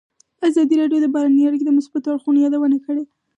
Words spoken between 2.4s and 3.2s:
یادونه کړې.